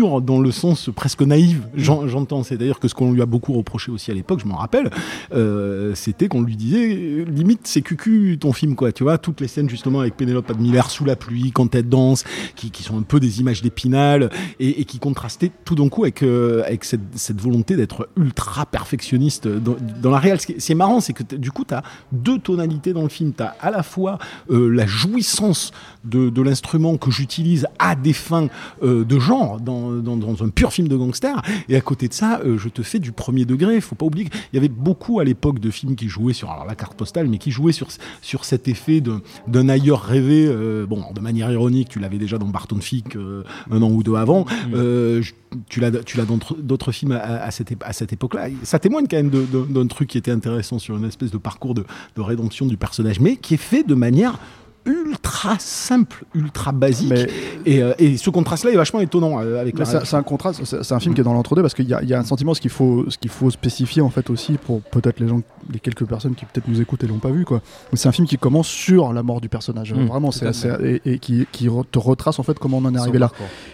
dans 0.00 0.40
le 0.40 0.50
sens 0.50 0.90
presque 0.94 1.22
naïve, 1.22 1.66
j'en- 1.74 2.06
j'entends. 2.08 2.42
C'est 2.42 2.56
d'ailleurs 2.56 2.80
que 2.80 2.88
ce 2.88 2.94
qu'on 2.94 3.12
lui 3.12 3.22
a 3.22 3.26
beaucoup 3.26 3.52
reproché 3.52 3.90
aussi 3.92 4.10
à 4.10 4.14
l'époque, 4.14 4.40
je 4.42 4.46
m'en 4.46 4.56
rappelle, 4.56 4.90
euh, 5.34 5.94
c'était 5.94 6.28
qu'on 6.28 6.42
lui 6.42 6.56
disait 6.56 7.24
limite 7.28 7.60
c'est 7.64 7.82
cucu 7.82 8.38
ton 8.40 8.52
film 8.52 8.74
quoi, 8.74 8.92
tu 8.92 9.02
vois, 9.02 9.18
toutes 9.18 9.40
les 9.40 9.48
scènes 9.48 9.68
justement 9.68 10.00
avec 10.00 10.16
Pénélope 10.16 10.50
Admiller 10.50 10.82
sous 10.88 11.04
la 11.04 11.16
pluie, 11.16 11.52
quand 11.52 11.74
elle 11.74 11.88
danse, 11.88 12.24
qui, 12.56 12.70
qui 12.70 12.82
sont 12.82 12.98
un 12.98 13.02
peu 13.02 13.20
des 13.20 13.40
images 13.40 13.62
d'épinal 13.62 14.30
et, 14.60 14.80
et 14.80 14.84
qui 14.84 14.98
contrastaient 14.98 15.50
tout 15.64 15.74
d'un 15.74 15.88
coup 15.88 16.04
avec, 16.04 16.22
euh, 16.22 16.62
avec 16.64 16.84
cette, 16.84 17.00
cette 17.14 17.40
volonté 17.40 17.76
d'être 17.76 18.08
ultra 18.16 18.66
perfectionniste 18.66 19.46
dans, 19.48 19.76
dans 20.02 20.10
la 20.10 20.18
réelle. 20.18 20.38
C'est 20.58 20.74
marrant, 20.74 21.00
c'est 21.00 21.12
que 21.12 21.34
du 21.36 21.50
coup 21.50 21.64
tu 21.64 21.74
as 21.74 21.82
deux 22.12 22.38
tonalités 22.38 22.92
dans 22.92 23.02
le 23.02 23.08
film, 23.08 23.32
tu 23.36 23.42
as 23.42 23.54
à 23.60 23.70
la 23.70 23.82
fois 23.82 24.18
euh, 24.50 24.68
la 24.68 24.86
jouissance 24.86 25.72
de, 26.04 26.30
de 26.30 26.42
l'instrument 26.42 26.96
que 26.96 27.10
j'utilise 27.10 27.66
à 27.78 27.94
des 27.94 28.12
fins 28.12 28.48
de 28.82 29.18
genre 29.18 29.60
dans, 29.60 29.81
dans, 29.90 30.16
dans 30.16 30.42
un 30.44 30.48
pur 30.48 30.72
film 30.72 30.88
de 30.88 30.96
gangster. 30.96 31.42
Et 31.68 31.76
à 31.76 31.80
côté 31.80 32.08
de 32.08 32.12
ça, 32.14 32.40
euh, 32.44 32.58
je 32.58 32.68
te 32.68 32.82
fais 32.82 32.98
du 32.98 33.12
premier 33.12 33.44
degré. 33.44 33.80
Faut 33.80 33.94
pas 33.94 34.06
oublier 34.06 34.26
qu'il 34.28 34.40
y 34.54 34.56
avait 34.58 34.68
beaucoup 34.68 35.20
à 35.20 35.24
l'époque 35.24 35.58
de 35.58 35.70
films 35.70 35.96
qui 35.96 36.08
jouaient 36.08 36.32
sur 36.32 36.50
alors 36.50 36.64
la 36.66 36.74
carte 36.74 36.94
postale, 36.94 37.28
mais 37.28 37.38
qui 37.38 37.50
jouaient 37.50 37.72
sur 37.72 37.88
sur 38.20 38.44
cet 38.44 38.68
effet 38.68 39.02
d'un 39.48 39.68
ailleurs 39.68 40.02
rêvé. 40.02 40.46
euh, 40.48 40.86
bon, 40.86 41.02
de 41.14 41.20
manière 41.20 41.50
ironique, 41.50 41.88
tu 41.88 41.98
l'avais 41.98 42.18
déjà 42.18 42.38
dans 42.38 42.46
Barton 42.48 42.80
Fink 42.80 43.16
euh, 43.16 43.42
un 43.70 43.82
an 43.82 43.90
ou 43.90 44.02
deux 44.02 44.14
avant. 44.14 44.46
Euh, 44.74 45.22
je- 45.22 45.32
tu 45.68 45.80
l'as 45.80 45.90
dans 45.90 46.38
d'autres- 46.58 46.92
films 46.92 47.12
à, 47.12 47.18
à 47.44 47.50
cette 47.50 47.72
à 47.84 47.92
cette 47.92 48.12
époque-là. 48.12 48.48
Ça 48.62 48.78
témoigne 48.78 49.06
quand 49.10 49.16
même 49.16 49.30
d'un 49.30 49.86
truc 49.86 50.08
qui 50.08 50.18
était 50.18 50.30
intéressant 50.30 50.78
sur 50.78 50.96
une 50.96 51.04
espèce 51.04 51.30
de 51.30 51.38
parcours 51.38 51.74
de, 51.74 51.84
de 52.16 52.20
rédemption 52.22 52.66
du 52.66 52.76
personnage, 52.76 53.20
mais 53.20 53.36
qui 53.36 53.54
est 53.54 53.58
fait 53.58 53.82
de 53.84 53.94
manière 53.94 54.38
ultra 54.84 55.56
simple, 55.58 56.24
ultra 56.34 56.72
basique. 56.72 57.10
Mais- 57.10 57.26
Et, 57.66 57.82
euh, 57.82 57.92
et 57.98 58.16
ce 58.16 58.30
contraste-là 58.30 58.72
est 58.72 58.76
vachement 58.76 59.00
étonnant 59.00 59.40
euh, 59.40 59.60
avec 59.60 59.78
la 59.78 59.84
c'est 59.84 60.14
un 60.16 60.22
contraste, 60.22 60.64
c'est 60.64 60.92
un 60.94 61.00
film 61.00 61.14
qui 61.14 61.20
est 61.20 61.24
dans 61.24 61.34
l'entre-deux 61.34 61.62
parce 61.62 61.74
qu'il 61.74 61.84
y, 61.86 61.88
y 62.06 62.14
a 62.14 62.18
un 62.18 62.24
sentiment, 62.24 62.54
ce 62.54 62.60
qu'il 62.60 62.70
faut, 62.70 63.04
ce 63.08 63.18
qu'il 63.18 63.30
faut 63.30 63.50
spécifier 63.50 64.02
en 64.02 64.10
fait 64.10 64.28
aussi 64.30 64.54
pour 64.54 64.80
peut-être 64.82 65.20
les 65.20 65.28
gens, 65.28 65.40
les 65.70 65.80
quelques 65.80 66.04
personnes 66.06 66.34
qui 66.34 66.44
peut-être 66.46 66.68
nous 66.68 66.80
écoutent 66.80 67.04
et 67.04 67.06
l'ont 67.06 67.18
pas 67.18 67.30
vu 67.30 67.44
quoi. 67.44 67.60
Mais 67.92 67.98
C'est 67.98 68.08
un 68.08 68.12
film 68.12 68.26
qui 68.26 68.38
commence 68.38 68.68
sur 68.68 69.12
la 69.12 69.22
mort 69.22 69.40
du 69.40 69.48
personnage, 69.48 69.92
Mmh, 69.92 70.06
vraiment, 70.06 70.30
c'est 70.30 70.52
c'est- 70.52 70.80
et, 71.04 71.12
et 71.14 71.18
qui, 71.18 71.46
qui 71.52 71.68
te 71.90 71.98
retrace 71.98 72.38
en 72.38 72.42
fait 72.42 72.58
comment 72.58 72.78
on 72.78 72.84
en 72.84 72.94
est 72.94 72.98
arrivé 72.98 73.18
là. 73.18 73.30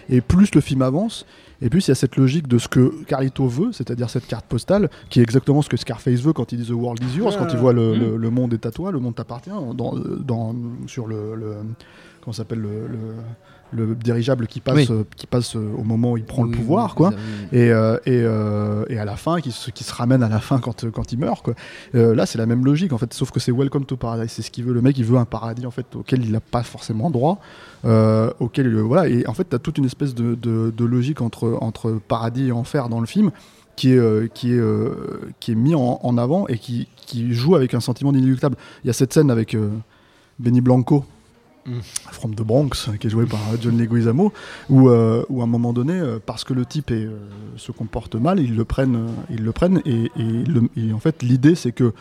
Et 0.09 0.21
plus 0.21 0.53
le 0.55 0.61
film 0.61 0.81
avance, 0.81 1.25
et 1.61 1.69
plus 1.69 1.87
il 1.87 1.89
y 1.89 1.91
a 1.91 1.95
cette 1.95 2.15
logique 2.15 2.47
de 2.47 2.57
ce 2.57 2.67
que 2.67 2.93
Carlito 3.05 3.47
veut, 3.47 3.71
c'est-à-dire 3.73 4.09
cette 4.09 4.27
carte 4.27 4.45
postale, 4.45 4.89
qui 5.09 5.19
est 5.19 5.23
exactement 5.23 5.61
ce 5.61 5.69
que 5.69 5.77
Scarface 5.77 6.19
veut 6.21 6.31
quand 6.33 6.51
il 6.51 6.59
dit 6.59 6.67
The 6.67 6.71
World 6.71 7.03
is 7.03 7.17
yours, 7.17 7.33
Ouais, 7.33 7.37
quand 7.37 7.47
il 7.49 7.55
ouais. 7.55 7.59
voit 7.61 7.73
le, 7.73 7.95
Mm. 7.95 7.99
le- 7.99 8.17
le 8.17 8.29
monde 8.29 8.53
est 8.53 8.65
à 8.65 8.71
toi, 8.71 8.91
le 8.91 8.99
monde 8.99 9.15
t'appartient, 9.15 9.49
dans, 9.75 9.93
dans, 9.95 10.55
sur 10.87 11.07
le, 11.07 11.35
le 11.35 11.55
comment 12.21 12.33
s'appelle 12.33 12.59
le, 12.59 12.87
le, 12.87 12.97
le 13.71 13.93
dirigeable 13.95 14.47
qui 14.47 14.59
passe, 14.61 14.75
Oui. 14.75 14.87
euh, 14.89 15.03
qui 15.15 15.27
passe 15.27 15.55
euh, 15.55 15.71
au 15.77 15.83
moment 15.83 16.13
où 16.13 16.17
il 16.17 16.23
prend 16.23 16.43
le 16.43 16.51
pouvoir, 16.51 16.95
quoi. 16.95 17.09
oui. 17.09 17.59
Et, 17.59 17.71
euh, 17.71 17.97
et, 18.05 18.21
euh, 18.23 18.83
et 18.89 18.97
à 18.97 19.05
la 19.05 19.15
fin, 19.15 19.41
qui 19.41 19.51
se, 19.51 19.69
qui 19.71 19.83
se 19.83 19.93
ramène 19.93 20.23
à 20.23 20.29
la 20.29 20.39
fin 20.39 20.59
quand, 20.59 20.89
quand 20.91 21.11
il 21.11 21.19
meurt. 21.19 21.43
Quoi. 21.43 21.53
Euh, 21.95 22.15
là, 22.15 22.25
c'est 22.25 22.37
la 22.37 22.45
même 22.45 22.65
logique, 22.65 22.93
en 22.93 22.97
fait, 22.97 23.13
sauf 23.13 23.31
que 23.31 23.39
c'est 23.39 23.51
Welcome 23.51 23.85
to 23.85 23.95
Paradise. 23.97 24.31
C'est 24.31 24.41
ce 24.41 24.49
qu'il 24.51 24.63
veut. 24.63 24.73
Le 24.73 24.81
mec, 24.81 24.97
il 24.97 25.05
veut 25.05 25.17
un 25.17 25.25
paradis 25.25 25.65
en 25.65 25.71
fait, 25.71 25.95
auquel 25.95 26.23
il 26.23 26.31
n'a 26.31 26.39
pas 26.39 26.63
forcément 26.63 27.09
droit. 27.11 27.39
Auquel, 28.39 28.65
il- 28.67 28.75
voilà. 28.79 29.07
Et 29.07 29.25
en 29.27 29.33
fait, 29.33 29.47
tu 29.49 29.55
as 29.55 29.59
toute 29.59 29.77
une 29.77 29.85
espèce 29.85 30.15
de, 30.15 30.35
de, 30.35 30.73
de 30.75 30.85
logique 30.85 31.21
entre, 31.21 31.57
entre 31.61 31.99
paradis 32.07 32.47
et 32.47 32.51
enfer 32.51 32.89
dans 32.89 32.99
le 32.99 33.07
film 33.07 33.31
qui 33.75 33.93
est, 33.93 34.33
qui 34.33 34.53
est, 34.53 34.61
qui 35.39 35.51
est 35.53 35.55
mis 35.55 35.73
en, 35.75 35.99
en 36.03 36.17
avant 36.17 36.47
et 36.47 36.57
qui, 36.57 36.87
qui 36.97 37.33
joue 37.33 37.55
avec 37.55 37.73
un 37.73 37.79
sentiment 37.79 38.11
d'inéluctable. 38.11 38.55
Il 38.83 38.87
y 38.87 38.89
a 38.89 38.93
cette 38.93 39.13
scène 39.13 39.31
avec 39.31 39.55
Benny 40.39 40.59
Blanco. 40.61 41.05
Mm. 41.65 41.79
From 42.11 42.35
the 42.35 42.41
Bronx, 42.41 42.89
qui 42.99 43.07
est 43.07 43.09
joué 43.09 43.25
par 43.25 43.39
euh, 43.53 43.57
John 43.61 43.77
Leguizamo, 43.77 44.31
où, 44.69 44.89
euh, 44.89 45.23
où 45.29 45.41
à 45.41 45.43
un 45.43 45.47
moment 45.47 45.73
donné, 45.73 45.93
euh, 45.93 46.17
parce 46.25 46.43
que 46.43 46.53
le 46.53 46.65
type 46.65 46.89
est, 46.91 47.05
euh, 47.05 47.17
se 47.57 47.71
comporte 47.71 48.15
mal, 48.15 48.39
ils 48.39 48.55
le 48.55 48.63
prennent, 48.65 49.07
ils 49.29 49.43
le 49.43 49.51
prennent 49.51 49.81
et, 49.85 50.05
et 50.17 50.43
le- 50.45 50.69
et 50.77 50.93
en 50.93 50.99
fait 50.99 51.21
l'idée 51.21 51.55
c'est 51.55 51.71
que 51.73 51.93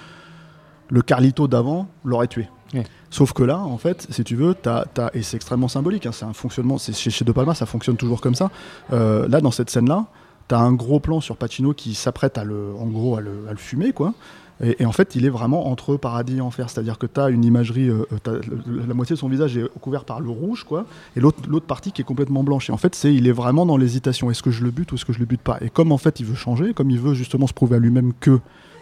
le 0.91 1.03
Carlito 1.03 1.49
d'avant 1.49 1.89
l'aurait 2.05 2.29
tué. 2.29 2.49
Ouais. 2.75 2.85
Sauf 3.11 3.33
que 3.33 3.43
là, 3.43 3.59
en 3.59 3.79
fait, 3.79 4.07
si 4.11 4.23
tu 4.25 4.37
veux, 4.37 4.55
t'as- 4.55 4.85
et 5.15 5.23
c'est 5.23 5.37
extrêmement 5.37 5.69
symbolique, 5.69 6.07
hein, 6.07 6.13
c'est 6.13 6.25
un 6.27 6.33
fonctionnement, 6.35 6.79
c'est 6.79 6.95
chez, 6.95 7.11
chez 7.11 7.25
De 7.25 7.33
Palma, 7.33 7.55
ça 7.55 7.67
fonctionne 7.67 7.97
toujours 7.97 8.21
comme 8.21 8.35
ça. 8.35 8.51
Euh, 8.93 9.27
là, 9.29 9.41
dans 9.41 9.51
cette 9.51 9.71
scène-là, 9.71 10.07
t'as 10.49 10.59
un 10.59 10.73
gros 10.73 11.01
plan 11.01 11.21
sur 11.21 11.37
Pacino 11.37 11.73
qui 11.75 11.95
s'apprête 11.95 12.39
à 12.39 12.45
le, 12.45 12.75
en 12.79 12.87
gros, 12.87 13.17
à 13.17 13.21
le, 13.21 13.47
à 13.49 13.53
le 13.53 13.57
fumer, 13.59 13.93
quoi. 13.93 14.15
Et, 14.61 14.85
en 14.85 14.93
fait, 14.93 15.15
il 15.15 15.25
est 15.25 15.29
vraiment 15.29 15.69
entre 15.71 15.97
paradis 15.97 16.39
et 16.39 16.41
enfer. 16.41 16.69
C'est-à-dire 16.69 16.99
que 16.99 17.07
tu 17.07 17.21
as 17.21 17.29
une 17.29 17.45
imagerie, 17.45 17.89
euh, 17.89 18.05
le- 18.27 18.87
la 18.89 18.95
moitié 18.95 19.15
de 19.15 19.19
son 19.19 19.29
visage 19.29 19.57
est 19.57 19.69
couvert 19.81 20.05
par 20.05 20.21
le 20.21 20.31
rouge, 20.31 20.65
quoi, 20.65 20.85
et 21.17 21.21
l'autre 21.21 21.61
partie 21.67 21.93
qui 21.93 22.03
est 22.03 22.05
complètement 22.05 22.43
blanche. 22.43 22.69
Et 22.69 22.73
en 22.73 22.77
fait, 22.77 22.95
c'est 22.97 23.15
il 23.15 23.29
est 23.29 23.33
vraiment 23.33 23.67
dans 23.67 23.77
l'hésitation. 23.77 24.31
Est-ce 24.31 24.43
que 24.43 24.51
je 24.51 24.65
le 24.65 24.71
bute 24.73 24.91
ou 24.91 24.97
est-ce 24.97 25.05
que 25.05 25.13
je 25.13 25.21
le 25.21 25.27
bute 25.27 25.41
pas? 25.43 25.59
Et 25.61 25.71
comme 25.71 25.93
en 25.93 25.99
fait, 25.99 26.19
il 26.19 26.27
veut 26.27 26.35
changer, 26.35 26.75
comme 26.75 26.91
il 26.91 26.99
veut 26.99 27.15
justement 27.15 27.47
se 27.47 27.53
prouver 27.53 27.77
à 27.77 27.79
lui-même 27.79 28.13
que 28.19 28.31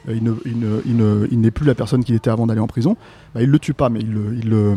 euh, 0.08 0.14
il 0.14 0.22
ne- 0.22 0.34
il 0.46 0.58
ne- 0.58 0.80
il 0.86 0.96
ne- 0.96 1.26
il 1.30 1.40
n'est 1.40 1.50
plus 1.50 1.66
la 1.66 1.74
personne 1.74 2.04
qu'il 2.04 2.14
était 2.14 2.30
avant 2.30 2.46
d'aller 2.46 2.60
en 2.60 2.66
prison, 2.68 2.96
bah, 3.34 3.42
il 3.42 3.50
le 3.50 3.58
tue 3.58 3.74
pas, 3.74 3.88
mais 3.90 4.00
il 4.00 4.12
le, 4.12 4.34
il 4.40 4.48
le- 4.48 4.76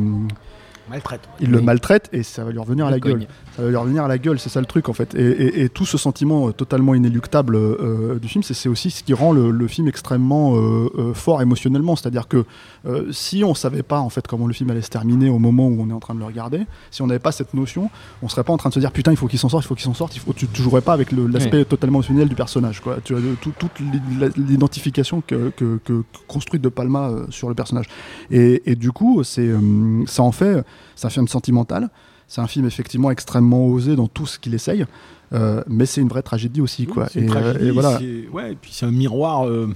Maltraite. 0.89 1.21
il 1.39 1.49
le 1.51 1.61
maltraite 1.61 2.09
et 2.13 2.23
ça 2.23 2.43
va 2.43 2.51
lui 2.51 2.59
revenir 2.59 2.85
à 2.85 2.91
la 2.91 2.99
gueule. 2.99 3.27
Ça 3.55 3.63
va 3.63 3.69
lui 3.69 3.75
revenir 3.75 4.03
à 4.03 4.07
la 4.07 4.17
gueule, 4.17 4.39
c'est 4.39 4.49
ça 4.49 4.59
le 4.59 4.65
truc 4.65 4.89
en 4.89 4.93
fait. 4.93 5.13
Et, 5.15 5.19
et- 5.21 5.63
et 5.63 5.69
tout 5.69 5.85
ce 5.85 5.97
sentiment 5.97 6.47
euh, 6.47 6.51
totalement 6.51 6.95
inéluctable 6.95 7.55
euh, 7.55 8.17
du 8.19 8.27
film, 8.27 8.43
c'est 8.43 8.69
aussi 8.69 8.89
ce 8.91 9.03
qui 9.03 9.13
rend 9.13 9.31
le, 9.33 9.51
le 9.51 9.67
film 9.67 9.87
extrêmement 9.87 10.55
euh, 10.55 10.89
euh, 10.97 11.13
fort 11.13 11.41
émotionnellement. 11.41 11.95
C'est-à-dire 11.95 12.27
que 12.27 12.45
euh, 12.87 13.11
si 13.11 13.43
on 13.43 13.53
savait 13.53 13.83
pas 13.83 13.99
en 13.99 14.09
fait 14.09 14.25
comment 14.27 14.47
le 14.47 14.53
film 14.53 14.69
allait 14.71 14.81
se 14.81 14.89
terminer 14.89 15.29
au 15.29 15.39
moment 15.39 15.67
où 15.67 15.77
on 15.81 15.89
est 15.89 15.93
en 15.93 15.99
train 15.99 16.13
de 16.15 16.19
le 16.19 16.25
regarder, 16.25 16.61
si 16.91 17.01
on 17.01 17.07
n'avait 17.07 17.19
pas 17.19 17.31
cette 17.31 17.53
notion, 17.53 17.89
on 18.21 18.29
serait 18.29 18.43
pas 18.43 18.53
en 18.53 18.57
train 18.57 18.69
de 18.69 18.73
se 18.73 18.79
dire 18.79 18.91
putain 18.91 19.11
il 19.11 19.17
faut 19.17 19.27
qu'il 19.27 19.39
s'en 19.39 19.49
sorte, 19.49 19.65
il 19.65 19.67
faut 19.67 19.75
qu'il 19.75 19.83
s'en 19.85 19.93
sorte. 19.93 20.15
Il 20.15 20.19
faut, 20.19 20.33
tu, 20.33 20.47
tu 20.47 20.61
jouerais 20.61 20.81
pas 20.81 20.93
avec 20.93 21.11
l'aspect 21.11 21.65
totalement 21.65 21.99
émotionnel 21.99 22.29
du 22.29 22.35
personnage. 22.35 22.79
Quoi. 22.81 22.97
Tu 23.03 23.15
as 23.15 23.19
de- 23.19 23.35
tout- 23.41 23.53
toute 23.57 23.79
l'i- 23.79 24.31
l'identification 24.37 25.21
que, 25.25 25.51
que, 25.55 25.79
que 25.83 26.03
construit 26.27 26.59
De 26.59 26.69
Palma 26.69 27.09
euh, 27.09 27.25
sur 27.29 27.49
le 27.49 27.55
personnage. 27.55 27.85
Et, 28.31 28.61
et 28.65 28.75
du 28.75 28.91
coup, 28.91 29.23
c'est 29.23 29.47
euh, 29.47 29.59
ça 30.05 30.23
en 30.23 30.31
fait, 30.31 30.63
c'est 30.95 31.07
un 31.07 31.09
film 31.09 31.27
sentimental. 31.27 31.89
C'est 32.27 32.41
un 32.41 32.47
film 32.47 32.67
effectivement 32.67 33.09
extrêmement 33.09 33.65
osé 33.67 33.95
dans 33.95 34.07
tout 34.07 34.27
ce 34.27 34.37
qu'il 34.37 34.53
essaye, 34.53 34.85
euh, 35.33 35.63
mais 35.67 35.87
c'est 35.87 35.99
une 35.99 36.09
vraie 36.09 36.21
tragédie 36.21 36.61
aussi, 36.61 36.85
quoi. 36.85 37.07
Et, 37.15 37.23
euh, 37.23 37.27
tragédie, 37.27 37.65
et 37.67 37.71
voilà. 37.71 37.99
Ouais, 38.31 38.51
et 38.51 38.55
puis 38.55 38.71
c'est 38.71 38.85
un 38.85 38.91
miroir. 38.91 39.47
euh, 39.47 39.73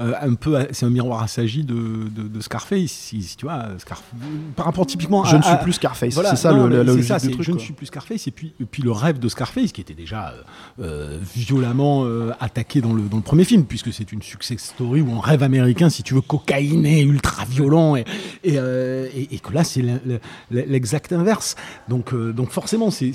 euh, 0.00 0.12
un 0.20 0.34
peu, 0.34 0.56
c'est 0.72 0.86
un 0.86 0.90
miroir 0.90 1.22
assagi 1.22 1.64
de, 1.64 1.74
de, 1.74 2.28
de 2.28 2.40
Scarface, 2.40 2.90
si, 2.90 3.22
si 3.22 3.36
tu 3.36 3.44
vois, 3.46 3.64
Scarf... 3.78 4.02
par 4.56 4.66
rapport 4.66 4.86
typiquement 4.86 5.24
Je 5.24 5.34
à, 5.34 5.38
ne 5.38 5.42
suis 5.42 5.52
à- 5.52 5.56
plus 5.56 5.72
Scarface. 5.74 6.14
Voilà, 6.14 6.30
c'est 6.30 6.36
ça 6.36 6.52
non, 6.52 6.66
le, 6.66 7.02
ça, 7.02 7.18
du 7.18 7.30
truc. 7.30 7.42
Je 7.42 7.52
ne 7.52 7.58
suis 7.58 7.72
plus 7.72 7.86
Scarface, 7.86 8.26
et 8.26 8.30
puis, 8.30 8.52
et 8.60 8.64
puis 8.64 8.82
le 8.82 8.90
rêve 8.92 9.18
de 9.18 9.28
Scarface, 9.28 9.72
qui 9.72 9.80
était 9.80 9.94
déjà 9.94 10.34
euh, 10.80 11.18
violemment 11.36 12.04
euh, 12.04 12.30
attaqué 12.40 12.80
dans 12.80 12.92
le, 12.92 13.02
dans 13.02 13.16
le 13.18 13.22
premier 13.22 13.44
film, 13.44 13.64
puisque 13.64 13.92
c'est 13.92 14.12
une 14.12 14.22
success 14.22 14.60
story 14.74 15.00
ou 15.00 15.12
un 15.14 15.20
rêve 15.20 15.42
américain, 15.42 15.90
si 15.90 16.02
tu 16.02 16.14
veux, 16.14 16.20
cocaïné, 16.20 17.02
ultra 17.02 17.44
violent, 17.44 17.96
et, 17.96 18.04
et, 18.44 18.54
et- 18.54 19.34
et 19.34 19.38
que 19.38 19.52
là, 19.52 19.64
c'est 19.64 19.82
le- 19.82 20.00
le- 20.50 20.64
l'exact 20.66 21.12
inverse. 21.12 21.56
Donc, 21.88 22.14
donc 22.14 22.50
forcément, 22.50 22.90
c'est 22.90 23.12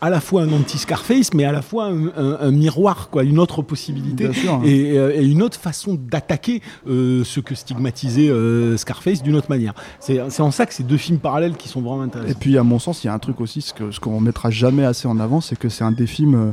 à 0.00 0.10
la 0.10 0.20
fois 0.20 0.42
un 0.42 0.52
anti-Scarface, 0.52 1.34
mais 1.34 1.44
à 1.44 1.52
la 1.52 1.62
fois 1.62 1.86
un, 1.86 2.06
un- 2.16 2.38
un 2.40 2.50
miroir, 2.50 3.08
quoi, 3.10 3.24
une 3.24 3.38
autre 3.38 3.62
possibilité, 3.62 4.32
sûr, 4.32 4.54
hein. 4.54 4.62
et, 4.64 4.94
et 4.96 5.24
une 5.24 5.42
autre 5.42 5.58
façon 5.58 5.94
d'attaquer 6.10 6.60
euh, 6.88 7.24
ce 7.24 7.40
que 7.40 7.54
stigmatisait 7.54 8.28
euh, 8.28 8.76
Scarface 8.76 9.22
d'une 9.22 9.36
autre 9.36 9.48
manière. 9.50 9.74
C'est 10.00 10.20
en 10.40 10.50
ça 10.50 10.66
que 10.66 10.74
ces 10.74 10.82
deux 10.82 10.96
films 10.96 11.18
parallèles 11.18 11.56
qui 11.56 11.68
sont 11.68 11.80
vraiment 11.80 12.02
intéressants. 12.02 12.30
Et 12.30 12.34
puis, 12.34 12.58
à 12.58 12.62
mon 12.62 12.78
sens, 12.78 13.04
il 13.04 13.06
y 13.06 13.10
a 13.10 13.14
un 13.14 13.18
truc 13.18 13.40
aussi, 13.40 13.60
ce 13.62 13.72
que- 13.72 13.90
ce 13.90 14.00
qu'on 14.00 14.20
mettra 14.20 14.50
jamais 14.50 14.84
assez 14.84 15.06
en 15.08 15.18
avant, 15.20 15.40
c'est 15.40 15.56
que 15.58 15.68
c'est 15.68 15.84
un 15.84 15.92
des 15.92 16.06
films. 16.06 16.52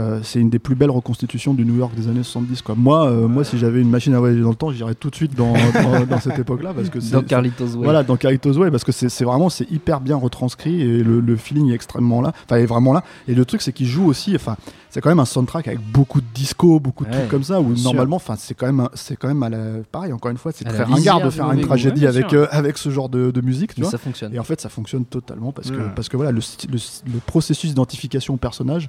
Euh, 0.00 0.20
c'est 0.22 0.40
une 0.40 0.50
des 0.50 0.58
plus 0.58 0.74
belles 0.74 0.90
reconstitutions 0.90 1.54
du 1.54 1.64
New 1.64 1.76
York 1.76 1.92
des 1.94 2.08
années 2.08 2.22
70. 2.22 2.62
Quoi. 2.62 2.74
Moi, 2.76 3.06
euh, 3.08 3.28
moi, 3.28 3.44
si 3.44 3.58
j'avais 3.58 3.80
une 3.80 3.90
machine 3.90 4.14
à 4.14 4.18
voyager 4.18 4.40
dans 4.42 4.48
le 4.50 4.54
temps, 4.54 4.70
j'irais 4.72 4.94
tout 4.94 5.10
de 5.10 5.14
suite 5.14 5.34
dans, 5.36 5.52
dans, 5.74 6.06
dans 6.06 6.20
cette 6.20 6.38
époque-là. 6.38 6.72
Parce 6.74 6.88
que 6.88 6.98
Dans 7.12 7.22
Carlitos 7.22 7.66
Way. 7.76 7.84
Voilà, 7.84 8.02
dans 8.02 8.16
Carlitos 8.16 8.56
Way, 8.56 8.70
parce 8.70 8.84
que 8.84 8.92
c'est 8.92 9.24
vraiment 9.24 9.48
c'est 9.50 9.70
hyper 9.70 10.00
bien 10.00 10.16
retranscrit 10.16 10.80
et 10.80 11.02
le, 11.02 11.20
le 11.20 11.36
feeling 11.36 11.70
est 11.70 11.74
extrêmement 11.74 12.20
là. 12.22 12.32
Enfin, 12.46 12.56
est 12.56 12.66
vraiment 12.66 12.92
là. 12.92 13.04
Et 13.28 13.34
le 13.34 13.44
truc, 13.44 13.62
c'est 13.62 13.72
qu'il 13.72 13.86
joue 13.86 14.06
aussi. 14.06 14.34
Enfin, 14.34 14.56
c'est 14.88 15.00
quand 15.00 15.10
même 15.10 15.20
un 15.20 15.24
soundtrack 15.24 15.68
avec 15.68 15.80
beaucoup 15.92 16.20
de 16.20 16.26
disco, 16.34 16.80
beaucoup 16.80 17.04
de 17.04 17.10
Ouais, 17.10 17.16
trucs 17.18 17.28
comme 17.30 17.44
ça. 17.44 17.60
Où 17.60 17.72
normalement, 17.84 18.16
enfin, 18.16 18.34
c'est 18.36 18.54
quand 18.54 18.66
même, 18.66 18.88
c'est 18.94 19.16
quand 19.16 19.28
même 19.28 19.42
à 19.42 19.48
la, 19.48 19.58
pareil. 19.92 20.12
Encore 20.12 20.30
une 20.32 20.36
fois, 20.38 20.50
c'est 20.52 20.64
très 20.64 20.82
ringard 20.82 21.20
de 21.22 21.30
faire 21.30 21.50
une 21.52 21.60
tragédie 21.60 22.02
ouais, 22.02 22.08
avec 22.08 22.32
euh, 22.32 22.46
avec 22.50 22.78
ce 22.78 22.90
genre 22.90 23.08
de, 23.08 23.30
de 23.30 23.40
musique, 23.40 23.74
tu 23.74 23.80
Mais 23.80 23.84
vois. 23.84 23.90
ça 23.92 23.98
fonctionne. 23.98 24.34
Et 24.34 24.38
en 24.38 24.44
fait, 24.44 24.60
ça 24.60 24.68
fonctionne 24.68 25.04
totalement 25.04 25.52
parce 25.52 25.70
que, 25.70 25.76
Ouais. 25.76 25.84
parce 25.94 26.08
que 26.08 26.16
voilà, 26.16 26.32
le, 26.32 26.40
le 26.72 27.18
processus 27.26 27.70
d'identification 27.70 28.34
au 28.34 28.36
personnage 28.36 28.88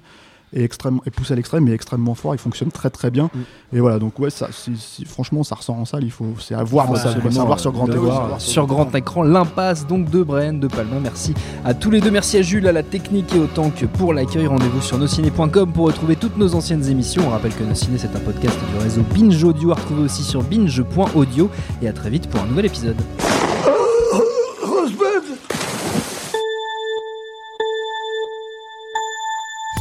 est, 0.54 0.64
extrêmement, 0.64 1.02
est 1.06 1.12
poussé 1.12 1.34
à 1.34 1.36
l'extrême, 1.36 1.64
mais 1.66 1.72
extrêmement 1.72 2.16
fort. 2.16 2.36
Il 2.36 2.38
fonctionne 2.38 2.72
très 2.72 2.90
très 2.90 3.10
bien. 3.12 3.26
Mm. 3.34 3.76
Et 3.78 3.80
voilà, 3.80 4.00
donc 4.00 4.20
ouais, 4.20 4.30
ça, 4.30 4.48
si- 4.52 4.76
si- 4.78 5.06
franchement, 5.06 5.44
ça 5.44 5.56
ressort 5.56 5.78
en 5.78 5.86
salle. 5.86 6.04
Il 6.04 6.12
faut, 6.12 6.26
c'est 6.40 6.56
à 6.56 6.64
voir, 6.64 6.90
absolument, 6.92 7.32
c'est 7.32 7.40
à 7.40 7.44
voir 7.44 7.60
sur 7.60 7.72
grand 7.72 7.88
écran. 7.88 8.40
sur 8.40 8.68
grand 8.68 8.94
écran 8.96 9.24
l'impasse 9.24 9.88
donc 9.88 10.10
de 10.10 10.24
Brian 10.24 10.54
de 10.54 10.68
Palma. 10.68 10.96
Merci 11.02 11.34
à 11.64 11.74
tous 11.74 11.90
les 11.92 12.02
deux, 12.02 12.12
merci 12.12 12.38
à 12.38 12.42
Jules 12.42 12.68
à 12.68 12.72
la 12.72 12.84
technique 12.84 13.34
et 13.36 13.40
autant 13.40 13.70
que 13.70 13.86
pour 13.86 14.14
l'accueil. 14.14 14.48
Rendez-vous 14.48 14.82
sur 14.82 14.98
nosciné.com 14.98 15.72
pour 15.74 15.86
retrouver 15.88 16.16
toutes 16.16 16.38
nos 16.38 16.54
anciennes 16.56 16.86
émissions. 16.90 17.24
On 17.28 17.30
rappelle 17.32 17.54
que 17.56 17.64
Nos 17.64 17.76
Ciné 17.76 17.98
c'est 17.98 18.16
un 18.16 18.20
podcast 18.20 18.58
du 18.76 18.84
réseau 18.84 19.02
Binge 19.16 19.44
Audio 19.44 19.72
à 19.72 19.76
retrouver 19.76 20.04
aussi 20.04 20.24
sur 20.24 20.44
binge.audio 20.44 21.50
et 21.82 21.88
à 21.88 21.94
très 21.94 22.10
vite 22.10 22.28
pour 22.30 22.42
un 22.42 22.46
nouvel 22.46 22.66
épisode. 22.66 22.98